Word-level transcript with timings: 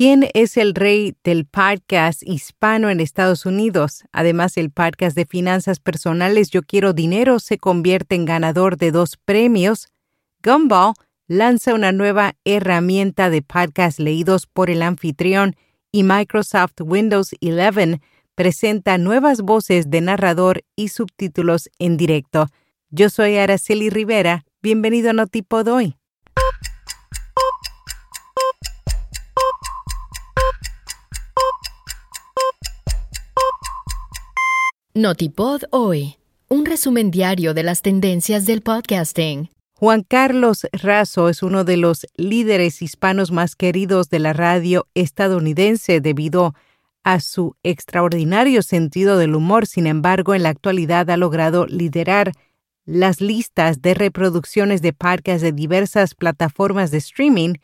¿Quién 0.00 0.30
es 0.32 0.56
el 0.56 0.74
rey 0.74 1.14
del 1.24 1.44
podcast 1.44 2.22
hispano 2.22 2.88
en 2.88 3.00
Estados 3.00 3.44
Unidos? 3.44 4.04
Además, 4.12 4.56
el 4.56 4.70
podcast 4.70 5.14
de 5.14 5.26
finanzas 5.26 5.78
personales 5.78 6.48
Yo 6.48 6.62
Quiero 6.62 6.94
Dinero 6.94 7.38
se 7.38 7.58
convierte 7.58 8.14
en 8.14 8.24
ganador 8.24 8.78
de 8.78 8.92
dos 8.92 9.18
premios. 9.18 9.88
Gumball 10.42 10.94
lanza 11.28 11.74
una 11.74 11.92
nueva 11.92 12.32
herramienta 12.46 13.28
de 13.28 13.42
podcast 13.42 13.98
leídos 13.98 14.46
por 14.46 14.70
el 14.70 14.80
anfitrión 14.80 15.54
y 15.92 16.02
Microsoft 16.02 16.80
Windows 16.80 17.34
11 17.42 18.00
presenta 18.34 18.96
nuevas 18.96 19.42
voces 19.42 19.90
de 19.90 20.00
narrador 20.00 20.62
y 20.76 20.88
subtítulos 20.88 21.68
en 21.78 21.98
directo. 21.98 22.46
Yo 22.88 23.10
soy 23.10 23.36
Araceli 23.36 23.90
Rivera. 23.90 24.46
Bienvenido 24.62 25.10
a 25.10 25.12
Notipod 25.12 25.68
hoy. 25.68 25.99
Notipod 34.94 35.62
hoy, 35.70 36.16
un 36.48 36.66
resumen 36.66 37.12
diario 37.12 37.54
de 37.54 37.62
las 37.62 37.80
tendencias 37.80 38.44
del 38.44 38.60
podcasting. 38.60 39.48
Juan 39.74 40.02
Carlos 40.02 40.66
Razo 40.72 41.28
es 41.28 41.44
uno 41.44 41.62
de 41.62 41.76
los 41.76 42.08
líderes 42.16 42.82
hispanos 42.82 43.30
más 43.30 43.54
queridos 43.54 44.10
de 44.10 44.18
la 44.18 44.32
radio 44.32 44.88
estadounidense 44.94 46.00
debido 46.00 46.56
a 47.04 47.20
su 47.20 47.54
extraordinario 47.62 48.62
sentido 48.62 49.16
del 49.16 49.36
humor. 49.36 49.68
Sin 49.68 49.86
embargo, 49.86 50.34
en 50.34 50.42
la 50.42 50.48
actualidad 50.48 51.08
ha 51.08 51.16
logrado 51.16 51.66
liderar 51.66 52.32
las 52.84 53.20
listas 53.20 53.82
de 53.82 53.94
reproducciones 53.94 54.82
de 54.82 54.92
podcasts 54.92 55.42
de 55.42 55.52
diversas 55.52 56.16
plataformas 56.16 56.90
de 56.90 56.98
streaming 56.98 57.54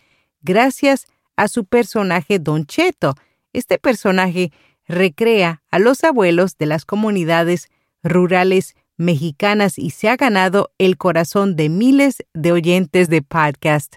gracias 0.42 1.06
a 1.34 1.48
su 1.48 1.64
personaje 1.64 2.38
Don 2.38 2.66
Cheto. 2.66 3.16
Este 3.52 3.80
personaje 3.80 4.52
recrea 4.86 5.62
a 5.70 5.78
los 5.78 6.04
abuelos 6.04 6.58
de 6.58 6.66
las 6.66 6.84
comunidades 6.84 7.68
rurales 8.02 8.74
mexicanas 8.96 9.78
y 9.78 9.90
se 9.90 10.08
ha 10.08 10.16
ganado 10.16 10.70
el 10.78 10.96
corazón 10.96 11.56
de 11.56 11.68
miles 11.68 12.24
de 12.34 12.52
oyentes 12.52 13.08
de 13.08 13.22
podcast. 13.22 13.96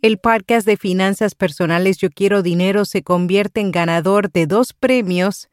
El 0.00 0.18
podcast 0.18 0.66
de 0.66 0.76
finanzas 0.76 1.36
personales 1.36 1.98
Yo 1.98 2.10
Quiero 2.10 2.42
Dinero 2.42 2.84
se 2.84 3.04
convierte 3.04 3.60
en 3.60 3.70
ganador 3.70 4.32
de 4.32 4.48
dos 4.48 4.72
premios 4.72 5.48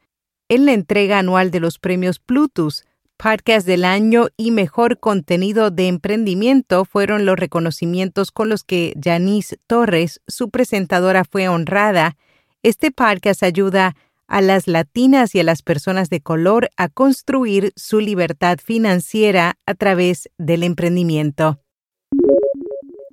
en 0.48 0.66
la 0.66 0.74
entrega 0.74 1.20
anual 1.20 1.52
de 1.52 1.60
los 1.60 1.78
premios 1.78 2.18
Plutus. 2.18 2.86
Podcast 3.18 3.68
del 3.68 3.86
año 3.86 4.30
y 4.38 4.52
mejor 4.52 5.00
contenido 5.00 5.70
de 5.70 5.88
emprendimiento 5.88 6.86
fueron 6.86 7.26
los 7.26 7.38
reconocimientos 7.38 8.32
con 8.32 8.50
los 8.50 8.64
que 8.64 8.94
Janice 9.00 9.58
Torres, 9.68 10.22
su 10.26 10.50
presentadora, 10.50 11.26
fue 11.26 11.50
honrada 11.50 12.16
este 12.64 12.92
podcast 12.92 13.44
ayuda 13.44 13.96
a 14.28 14.42
las 14.42 14.68
latinas 14.68 15.34
y 15.34 15.40
a 15.40 15.44
las 15.44 15.62
personas 15.62 16.10
de 16.10 16.22
color 16.22 16.70
a 16.78 16.90
construir 16.90 17.72
su 17.76 18.00
libertad 18.00 18.60
financiera 18.64 19.58
a 19.66 19.74
través 19.74 20.30
del 20.38 20.64
emprendimiento. 20.64 21.62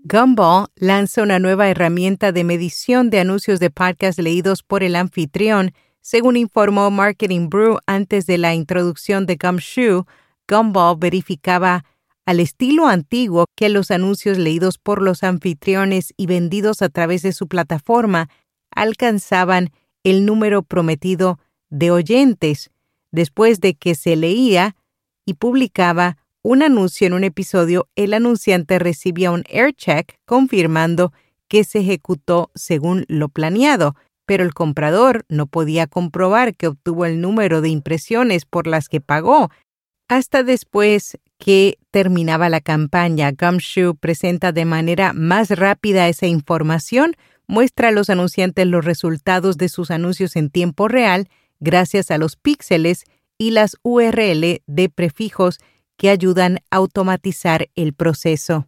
Gumball 0.02 0.66
lanza 0.76 1.22
una 1.22 1.38
nueva 1.38 1.68
herramienta 1.68 2.32
de 2.32 2.44
medición 2.44 3.10
de 3.10 3.20
anuncios 3.20 3.58
de 3.60 3.70
podcast 3.70 4.18
leídos 4.18 4.62
por 4.62 4.82
el 4.82 4.94
anfitrión, 4.94 5.72
según 6.00 6.36
informó 6.36 6.90
Marketing 6.90 7.48
Brew 7.48 7.78
antes 7.86 8.26
de 8.26 8.38
la 8.38 8.54
introducción 8.54 9.26
de 9.26 9.36
Gumshoe. 9.36 10.04
Gumball 10.48 10.96
verificaba 10.98 11.84
al 12.24 12.40
estilo 12.40 12.86
antiguo 12.86 13.46
que 13.56 13.68
los 13.68 13.90
anuncios 13.90 14.38
leídos 14.38 14.78
por 14.78 15.02
los 15.02 15.22
anfitriones 15.22 16.12
y 16.16 16.26
vendidos 16.26 16.82
a 16.82 16.88
través 16.88 17.22
de 17.22 17.32
su 17.32 17.48
plataforma 17.48 18.28
alcanzaban 18.76 19.72
el 20.04 20.24
número 20.24 20.62
prometido 20.62 21.40
de 21.68 21.90
oyentes 21.90 22.70
después 23.10 23.60
de 23.60 23.74
que 23.74 23.96
se 23.96 24.14
leía 24.14 24.76
y 25.24 25.34
publicaba 25.34 26.18
un 26.42 26.62
anuncio 26.62 27.08
en 27.08 27.12
un 27.12 27.24
episodio, 27.24 27.88
el 27.96 28.14
anunciante 28.14 28.78
recibía 28.78 29.32
un 29.32 29.42
aircheck 29.52 30.16
confirmando 30.24 31.12
que 31.48 31.64
se 31.64 31.80
ejecutó 31.80 32.52
según 32.54 33.04
lo 33.08 33.28
planeado, 33.28 33.96
pero 34.26 34.44
el 34.44 34.54
comprador 34.54 35.24
no 35.28 35.46
podía 35.46 35.88
comprobar 35.88 36.54
que 36.54 36.68
obtuvo 36.68 37.04
el 37.04 37.20
número 37.20 37.62
de 37.62 37.70
impresiones 37.70 38.44
por 38.44 38.68
las 38.68 38.88
que 38.88 39.00
pagó 39.00 39.50
hasta 40.08 40.44
después 40.44 41.18
que 41.38 41.78
terminaba 41.90 42.48
la 42.48 42.60
campaña. 42.60 43.32
Gumshoe 43.32 43.94
presenta 43.94 44.52
de 44.52 44.64
manera 44.64 45.12
más 45.12 45.50
rápida 45.50 46.08
esa 46.08 46.26
información 46.26 47.16
muestra 47.46 47.88
a 47.88 47.92
los 47.92 48.10
anunciantes 48.10 48.66
los 48.66 48.84
resultados 48.84 49.56
de 49.56 49.68
sus 49.68 49.90
anuncios 49.90 50.36
en 50.36 50.50
tiempo 50.50 50.88
real 50.88 51.28
gracias 51.60 52.10
a 52.10 52.18
los 52.18 52.36
píxeles 52.36 53.04
y 53.38 53.50
las 53.50 53.76
URL 53.82 54.62
de 54.66 54.88
prefijos 54.94 55.58
que 55.96 56.10
ayudan 56.10 56.58
a 56.70 56.76
automatizar 56.76 57.68
el 57.74 57.92
proceso. 57.92 58.66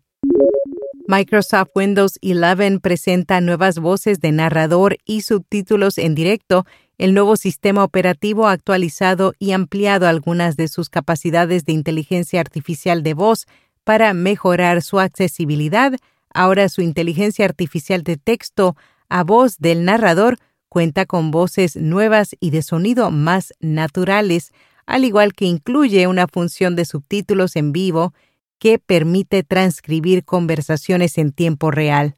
Microsoft 1.06 1.71
Windows 1.75 2.19
11 2.22 2.81
presenta 2.81 3.41
nuevas 3.41 3.78
voces 3.78 4.21
de 4.21 4.31
narrador 4.31 4.99
y 5.06 5.22
subtítulos 5.22 5.97
en 5.97 6.15
directo. 6.15 6.66
El 6.99 7.15
nuevo 7.15 7.37
sistema 7.37 7.83
operativo 7.83 8.47
ha 8.47 8.53
actualizado 8.53 9.33
y 9.39 9.53
ampliado 9.53 10.06
algunas 10.06 10.56
de 10.56 10.69
sus 10.69 10.91
capacidades 10.91 11.65
de 11.65 11.72
inteligencia 11.72 12.41
artificial 12.41 13.03
de 13.03 13.15
voz 13.15 13.47
para 13.84 14.12
mejorar 14.12 14.83
su 14.83 15.00
accesibilidad 15.00 15.95
Ahora 16.33 16.69
su 16.69 16.83
inteligencia 16.83 17.44
artificial 17.44 18.03
de 18.03 18.16
texto 18.16 18.77
a 19.09 19.25
voz 19.25 19.59
del 19.59 19.84
narrador 19.84 20.39
cuenta 20.69 21.06
con 21.06 21.31
voces 21.31 21.77
nuevas 21.77 22.37
y 22.41 22.50
de 22.50 22.62
sonido 22.62 23.11
más 23.11 23.55
naturales, 23.61 24.53
al 24.87 25.05
igual 25.05 25.33
que 25.33 25.47
incluye 25.47 26.06
una 26.06 26.27
función 26.27 26.77
de 26.77 26.84
subtítulos 26.84 27.56
en 27.56 27.72
vivo 27.72 28.15
que 28.59 28.78
permite 28.78 29.43
transcribir 29.43 30.25
conversaciones 30.25 31.19
en 31.19 31.33
tiempo 31.33 31.71
real. 31.71 32.16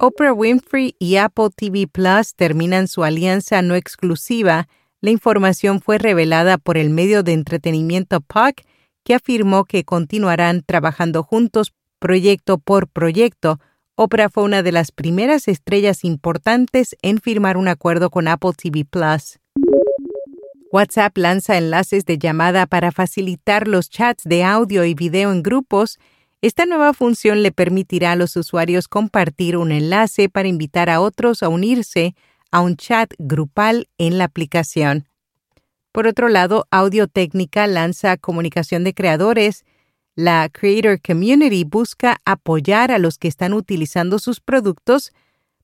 Oprah 0.00 0.32
Winfrey 0.32 0.94
y 0.98 1.16
Apple 1.16 1.48
TV 1.54 1.86
Plus 1.88 2.34
terminan 2.34 2.86
su 2.88 3.02
alianza 3.02 3.62
no 3.62 3.74
exclusiva. 3.74 4.68
La 5.00 5.10
información 5.10 5.80
fue 5.80 5.98
revelada 5.98 6.56
por 6.56 6.78
el 6.78 6.90
medio 6.90 7.22
de 7.22 7.32
entretenimiento 7.32 8.20
Puck, 8.20 8.62
que 9.04 9.14
afirmó 9.14 9.64
que 9.64 9.84
continuarán 9.84 10.62
trabajando 10.64 11.22
juntos 11.22 11.72
proyecto 11.98 12.58
por 12.58 12.88
proyecto, 12.88 13.60
Oprah 13.94 14.28
fue 14.28 14.44
una 14.44 14.62
de 14.62 14.72
las 14.72 14.92
primeras 14.92 15.48
estrellas 15.48 16.04
importantes 16.04 16.96
en 17.02 17.18
firmar 17.18 17.56
un 17.56 17.68
acuerdo 17.68 18.10
con 18.10 18.28
Apple 18.28 18.52
TV 18.56 18.84
Plus. 18.84 19.38
WhatsApp 20.70 21.16
lanza 21.16 21.56
enlaces 21.56 22.04
de 22.04 22.18
llamada 22.18 22.66
para 22.66 22.92
facilitar 22.92 23.66
los 23.66 23.88
chats 23.88 24.24
de 24.24 24.44
audio 24.44 24.84
y 24.84 24.94
video 24.94 25.32
en 25.32 25.42
grupos. 25.42 25.98
Esta 26.42 26.66
nueva 26.66 26.92
función 26.92 27.42
le 27.42 27.52
permitirá 27.52 28.12
a 28.12 28.16
los 28.16 28.36
usuarios 28.36 28.86
compartir 28.86 29.56
un 29.56 29.72
enlace 29.72 30.28
para 30.28 30.46
invitar 30.46 30.90
a 30.90 31.00
otros 31.00 31.42
a 31.42 31.48
unirse 31.48 32.14
a 32.52 32.60
un 32.60 32.76
chat 32.76 33.12
grupal 33.18 33.88
en 33.98 34.18
la 34.18 34.24
aplicación. 34.24 35.08
Por 35.90 36.06
otro 36.06 36.28
lado, 36.28 36.66
Audio 36.70 37.08
Técnica 37.08 37.66
lanza 37.66 38.16
comunicación 38.16 38.84
de 38.84 38.94
creadores 38.94 39.64
la 40.18 40.48
Creator 40.48 41.00
Community 41.00 41.62
busca 41.62 42.20
apoyar 42.24 42.90
a 42.90 42.98
los 42.98 43.18
que 43.18 43.28
están 43.28 43.52
utilizando 43.52 44.18
sus 44.18 44.40
productos 44.40 45.12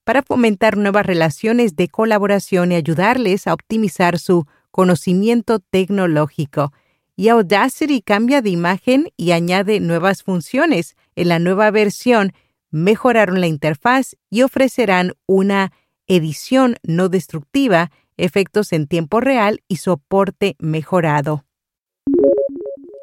para 0.04 0.22
fomentar 0.22 0.76
nuevas 0.76 1.04
relaciones 1.04 1.74
de 1.74 1.88
colaboración 1.88 2.70
y 2.70 2.76
ayudarles 2.76 3.48
a 3.48 3.52
optimizar 3.52 4.16
su 4.20 4.46
conocimiento 4.70 5.58
tecnológico. 5.58 6.72
Y 7.16 7.30
Audacity 7.30 8.00
cambia 8.00 8.42
de 8.42 8.50
imagen 8.50 9.08
y 9.16 9.32
añade 9.32 9.80
nuevas 9.80 10.22
funciones. 10.22 10.94
En 11.16 11.30
la 11.30 11.40
nueva 11.40 11.72
versión 11.72 12.32
mejoraron 12.70 13.40
la 13.40 13.48
interfaz 13.48 14.14
y 14.30 14.42
ofrecerán 14.42 15.14
una 15.26 15.72
edición 16.06 16.76
no 16.84 17.08
destructiva, 17.08 17.90
efectos 18.16 18.72
en 18.72 18.86
tiempo 18.86 19.18
real 19.18 19.64
y 19.66 19.78
soporte 19.78 20.54
mejorado. 20.60 21.44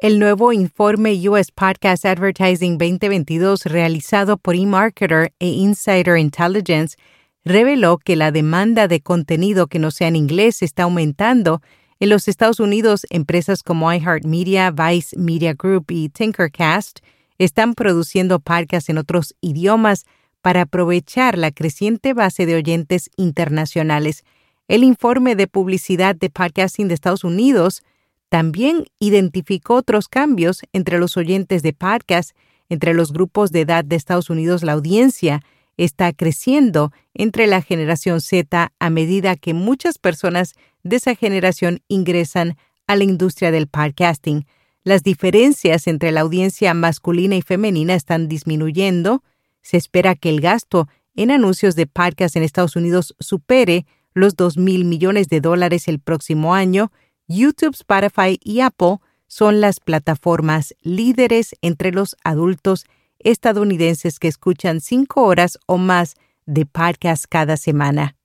El 0.02 0.18
nuevo 0.18 0.52
informe 0.52 1.12
US 1.28 1.52
Podcast 1.52 2.04
Advertising 2.04 2.76
2022 2.76 3.66
realizado 3.66 4.36
por 4.36 4.56
eMarketer 4.56 5.32
e 5.38 5.46
Insider 5.46 6.16
Intelligence 6.16 6.96
reveló 7.44 7.98
que 7.98 8.16
la 8.16 8.32
demanda 8.32 8.88
de 8.88 9.00
contenido 9.00 9.68
que 9.68 9.78
no 9.78 9.92
sea 9.92 10.08
en 10.08 10.16
inglés 10.16 10.60
está 10.62 10.82
aumentando. 10.82 11.62
En 12.00 12.08
los 12.08 12.26
Estados 12.26 12.58
Unidos, 12.58 13.06
empresas 13.10 13.62
como 13.62 13.92
iHeartMedia, 13.92 14.72
Vice 14.72 15.16
Media 15.16 15.54
Group 15.54 15.92
y 15.92 16.08
Tinkercast 16.08 16.98
están 17.38 17.74
produciendo 17.74 18.40
podcasts 18.40 18.88
en 18.88 18.98
otros 18.98 19.36
idiomas 19.40 20.04
para 20.40 20.62
aprovechar 20.62 21.38
la 21.38 21.52
creciente 21.52 22.12
base 22.12 22.44
de 22.44 22.56
oyentes 22.56 23.08
internacionales. 23.16 24.24
El 24.66 24.82
informe 24.82 25.36
de 25.36 25.46
publicidad 25.46 26.16
de 26.16 26.28
podcasting 26.28 26.88
de 26.88 26.94
Estados 26.94 27.22
Unidos 27.22 27.84
también 28.32 28.86
identificó 28.98 29.74
otros 29.74 30.08
cambios 30.08 30.62
entre 30.72 30.98
los 30.98 31.18
oyentes 31.18 31.62
de 31.62 31.74
podcast, 31.74 32.30
entre 32.70 32.94
los 32.94 33.12
grupos 33.12 33.52
de 33.52 33.60
edad 33.60 33.84
de 33.84 33.94
Estados 33.94 34.30
Unidos. 34.30 34.62
La 34.62 34.72
audiencia 34.72 35.42
está 35.76 36.14
creciendo 36.14 36.92
entre 37.12 37.46
la 37.46 37.60
generación 37.60 38.22
Z 38.22 38.72
a 38.78 38.88
medida 38.88 39.36
que 39.36 39.52
muchas 39.52 39.98
personas 39.98 40.54
de 40.82 40.96
esa 40.96 41.14
generación 41.14 41.80
ingresan 41.88 42.56
a 42.86 42.96
la 42.96 43.04
industria 43.04 43.50
del 43.50 43.66
podcasting. 43.66 44.46
Las 44.82 45.02
diferencias 45.02 45.86
entre 45.86 46.10
la 46.10 46.22
audiencia 46.22 46.72
masculina 46.72 47.36
y 47.36 47.42
femenina 47.42 47.92
están 47.92 48.28
disminuyendo. 48.28 49.22
Se 49.60 49.76
espera 49.76 50.14
que 50.14 50.30
el 50.30 50.40
gasto 50.40 50.88
en 51.16 51.32
anuncios 51.32 51.76
de 51.76 51.86
podcast 51.86 52.34
en 52.36 52.44
Estados 52.44 52.76
Unidos 52.76 53.14
supere 53.20 53.84
los 54.14 54.36
2 54.36 54.56
mil 54.56 54.86
millones 54.86 55.28
de 55.28 55.42
dólares 55.42 55.86
el 55.86 55.98
próximo 55.98 56.54
año. 56.54 56.90
YouTube, 57.28 57.74
Spotify 57.74 58.38
y 58.42 58.60
Apple 58.60 58.98
son 59.26 59.60
las 59.60 59.80
plataformas 59.80 60.74
líderes 60.82 61.54
entre 61.62 61.92
los 61.92 62.16
adultos 62.24 62.84
estadounidenses 63.18 64.18
que 64.18 64.28
escuchan 64.28 64.80
cinco 64.80 65.22
horas 65.22 65.58
o 65.66 65.78
más 65.78 66.14
de 66.44 66.66
podcast 66.66 67.24
cada 67.28 67.56
semana. 67.56 68.16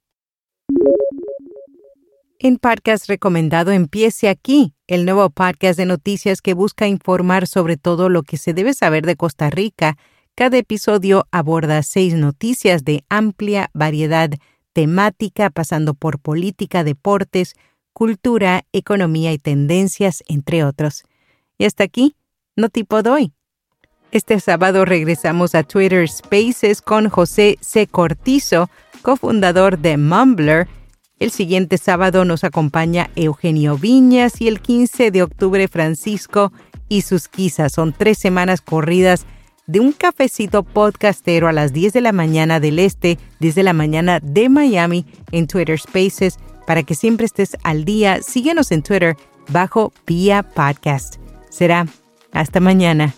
En 2.39 2.57
Podcast 2.57 3.07
Recomendado 3.07 3.71
Empiece 3.71 4.29
aquí, 4.29 4.75
el 4.85 5.05
nuevo 5.05 5.27
podcast 5.31 5.77
de 5.77 5.85
noticias 5.85 6.41
que 6.41 6.53
busca 6.53 6.87
informar 6.87 7.47
sobre 7.47 7.77
todo 7.77 8.09
lo 8.09 8.21
que 8.21 8.37
se 8.37 8.53
debe 8.53 8.75
saber 8.75 9.05
de 9.05 9.15
Costa 9.15 9.49
Rica. 9.49 9.97
Cada 10.35 10.57
episodio 10.57 11.25
aborda 11.31 11.81
seis 11.81 12.13
noticias 12.13 12.83
de 12.83 13.03
amplia 13.09 13.71
variedad 13.73 14.29
temática, 14.73 15.49
pasando 15.49 15.95
por 15.95 16.19
política, 16.19 16.83
deportes, 16.83 17.55
cultura, 17.97 18.63
economía 18.73 19.33
y 19.33 19.39
tendencias, 19.39 20.23
entre 20.27 20.63
otros. 20.63 21.03
Y 21.57 21.65
hasta 21.65 21.83
aquí, 21.83 22.15
no 22.55 22.69
tipo 22.69 23.01
doy. 23.01 23.33
Este 24.11 24.39
sábado 24.39 24.85
regresamos 24.85 25.55
a 25.55 25.63
Twitter 25.63 26.07
Spaces 26.07 26.83
con 26.83 27.09
José 27.09 27.57
C. 27.59 27.87
Cortizo, 27.87 28.69
cofundador 29.01 29.79
de 29.79 29.97
Mumbler. 29.97 30.67
El 31.17 31.31
siguiente 31.31 31.79
sábado 31.79 32.23
nos 32.23 32.43
acompaña 32.43 33.09
Eugenio 33.15 33.79
Viñas 33.79 34.41
y 34.41 34.47
el 34.47 34.61
15 34.61 35.09
de 35.09 35.23
octubre 35.23 35.67
Francisco 35.67 36.53
y 36.89 37.01
sus 37.01 37.27
quizás. 37.27 37.73
Son 37.73 37.93
tres 37.93 38.19
semanas 38.19 38.61
corridas 38.61 39.25
de 39.65 39.79
un 39.79 39.91
cafecito 39.91 40.61
podcastero 40.61 41.47
a 41.47 41.51
las 41.51 41.73
10 41.73 41.93
de 41.93 42.01
la 42.01 42.11
mañana 42.11 42.59
del 42.59 42.77
este, 42.77 43.17
desde 43.39 43.63
la 43.63 43.73
mañana 43.73 44.19
de 44.19 44.49
Miami 44.49 45.07
en 45.31 45.47
Twitter 45.47 45.79
Spaces. 45.79 46.37
Para 46.67 46.83
que 46.83 46.95
siempre 46.95 47.25
estés 47.25 47.55
al 47.63 47.85
día, 47.85 48.21
síguenos 48.21 48.71
en 48.73 48.83
Twitter 48.83 49.15
bajo 49.47 49.93
Vía 50.05 50.43
Podcast. 50.43 51.15
Será 51.49 51.87
hasta 52.33 52.59
mañana. 52.59 53.15